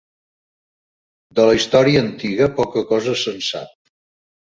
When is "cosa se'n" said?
2.93-3.37